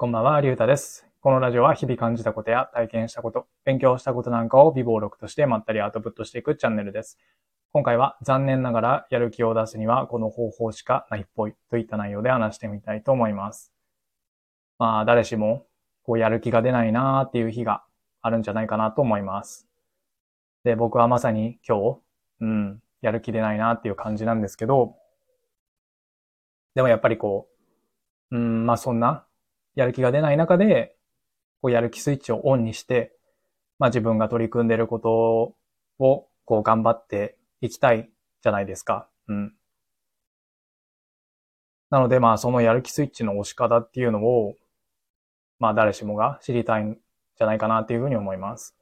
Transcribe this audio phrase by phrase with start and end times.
[0.00, 1.06] こんばんは、りゅうたです。
[1.20, 7.18] このラジオは日々感じたことや体験したこと、勉強したことなんかを微暴録としてまったりアウトプットしていくチャンネルです。
[7.74, 13.74] 今回は残念ながらやる気を出すにはこの方法しかないっぽいといった内容で話してみたいと思います。
[14.78, 15.66] まあ、誰しも
[16.02, 17.84] こうやる気が出ないなーっていう日が
[18.22, 19.68] あるんじゃないかなと思います。
[20.64, 22.00] で、僕はまさに今日、
[22.40, 24.96] うん、やる気出ないなっていう感じなんですけど、
[26.74, 27.50] でもやっぱりこ
[28.30, 29.26] う、うん、まあそんな
[29.80, 30.94] やる気が出ない中で、
[31.62, 33.16] こうやる気スイッチをオンにして、
[33.78, 35.10] まあ自分が取り組んでること
[35.98, 38.10] をこう頑張っていきたい
[38.42, 39.08] じゃないですか。
[39.28, 39.54] うん。
[41.88, 44.54] なのでまあそのやる気スイッチの押し方っていうのを、
[45.58, 46.98] まあ誰しもが知りたいん
[47.38, 48.76] じゃないかなっていうふうに思います。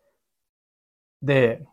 [1.23, 1.65] で、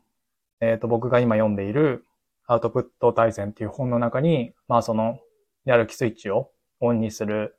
[0.62, 2.05] えっ、と僕が今読んでいる
[2.45, 5.20] アウトプット大全っていう本の中に、まあその
[5.66, 7.58] やる気スイッチをオンにする、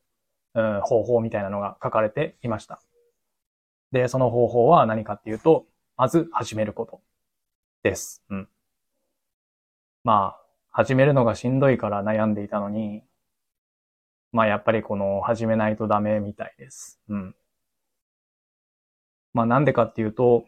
[0.56, 2.80] うん、方法みたいなのが書かれていました。
[3.92, 7.00] で、その方法は何かっていうと、まず始めること
[7.83, 8.25] です。
[8.30, 8.48] うん。
[10.03, 13.03] まあ、始めるのがしんどいから悩んでいたのに、
[14.33, 17.00] まあやっぱりこの始めないとダメみたいです。
[17.08, 17.34] うん。
[19.33, 20.45] まあなんでかっていうと、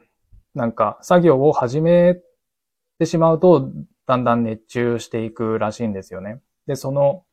[0.55, 2.17] なんか作業を始め
[2.99, 3.71] てしまうと、
[4.07, 6.41] だんだん熱中していくらしいんですよね。
[6.67, 7.25] で、その、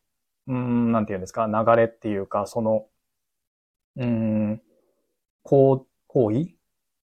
[0.48, 2.88] うん、なんていうんですか、流れっていうか、その、
[3.98, 4.62] うーん、
[5.44, 6.56] 行行為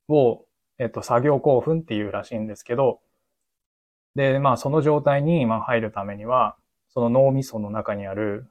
[0.09, 0.47] を、
[0.79, 3.01] えっと、作業興奮っていうらしいんですけど、
[4.15, 6.57] で、まあ、その状態に、まあ、入るためには、
[6.91, 8.47] その脳みその中にある、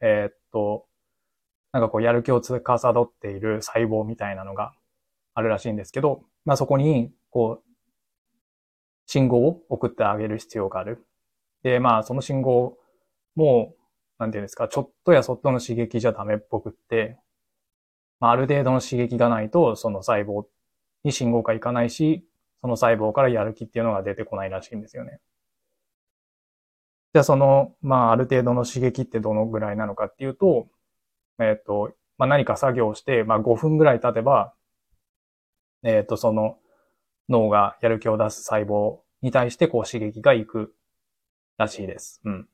[0.00, 0.86] えっと、
[1.72, 2.58] なんかこう、やる気を司
[3.02, 4.72] っている細胞みたいなのが
[5.34, 7.70] あるらしいんですけど、まあ、そこに、こう、
[9.06, 11.04] 信号を送ってあげる必要がある。
[11.62, 12.78] で、まあ、その信号
[13.36, 13.74] も、
[14.18, 17.18] なんていうんですか、ちょっとやそっとの刺激じゃダメっぽくって、
[18.20, 20.46] まあ、ある程度の刺激がないと、その細胞
[21.04, 22.24] に信号がいかないし、
[22.60, 25.20] その細胞からやる気っていうのが出てこないらしいんですよね。
[27.12, 30.68] じゃあその、まあ、ある程度の刺激ってどのぐらいなのかっていうと、
[31.38, 34.54] えっ、と、まあ、何か作業をして、まあ、5分ぐらい経てば、
[35.84, 36.58] えっ、と、その
[37.28, 40.74] 脳がやる気を出す細胞に対してこう刺激がいく
[41.56, 42.20] らしいです。
[42.24, 42.48] うん。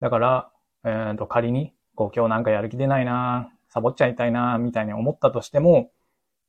[0.00, 0.52] だから、
[0.84, 5.90] えっ、と、仮に、こう今日なんかやる気出ないなサボっちゃいたいなみたいに思ったとしても、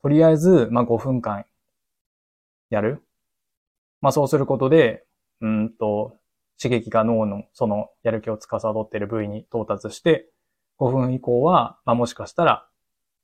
[0.02, 1.46] とりあえず、まあ、5分間
[2.70, 3.04] やる。
[4.02, 5.06] まあ、そうすることで、
[5.42, 6.18] うんと、
[6.62, 10.30] 刺激が脳のそのやる気を司っている部位に到達して、
[10.78, 12.68] 5分以降は、まあ、もしかしたら、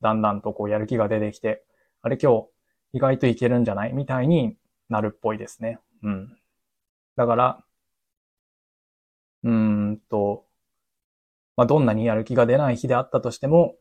[0.01, 1.63] だんだんとこうやる気が出てきて、
[2.01, 2.47] あれ今日
[2.93, 3.93] 意外といけるんじゃない？
[3.93, 4.57] みたいに
[4.89, 5.79] なるっぽいですね。
[6.03, 6.37] うん。
[7.15, 7.64] だから、
[9.45, 10.45] うんと、
[11.57, 13.75] まあ、どんなにやる気が出ない日であったとしても、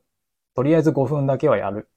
[0.55, 1.89] とりあえず5分だけはやる。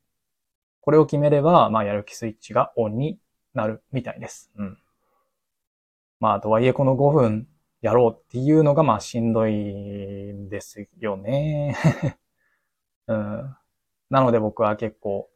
[0.82, 3.20] これを決めれば、まあ、やる気スイッチがオンに
[3.54, 4.52] なるみたいです。
[4.58, 4.80] うん。
[6.20, 7.48] まあ、とはいえこの5分
[7.82, 11.76] やろうっていうのが、まあ、しんどいんですよね。
[13.08, 13.58] うん。
[14.10, 15.30] なので僕は結構、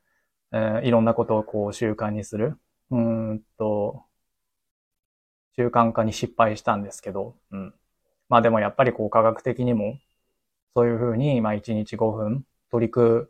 [0.54, 2.60] えーいろんなことをこう習慣にする。
[2.92, 4.06] うーんと、
[5.56, 7.74] 習慣化に失敗したんですけど、うん。
[8.32, 10.00] まあでもやっぱりこう科学的にも、
[10.74, 13.26] そういうふうに、まあ1日5分取り組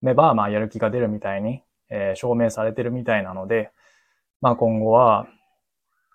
[0.00, 3.70] めば、まあやる気が出るみたいに、えー証明されてるみたいなので、
[4.40, 5.28] まあ今後は、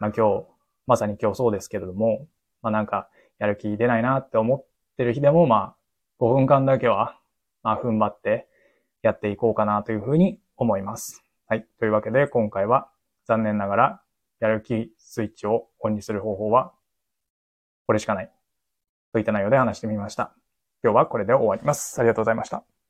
[0.02, 0.46] まあ今日、
[0.88, 2.28] まさに今日そうですけれども、
[2.62, 3.08] まあなんか
[3.40, 4.66] やる気出ないなって思っ
[4.98, 5.76] てる日でも、まあ
[6.20, 7.18] 5分間だけは、
[7.64, 8.50] まあ踏ん張って
[9.04, 11.24] やっていこうかなというふうに思います。
[11.48, 11.66] はい。
[11.80, 12.90] というわけで今回は
[13.26, 14.02] 残念ながら
[14.42, 16.74] やる気スイッチをオンにする方法は
[17.88, 18.32] これしかない。
[19.14, 20.34] といった内容で話してみました。
[20.84, 22.00] 今日はこれで終わります。
[22.00, 22.77] ありがとうございました。